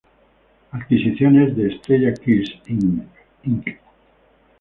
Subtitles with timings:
[0.71, 3.67] Adquisiciones de Estrella-Kist Inc.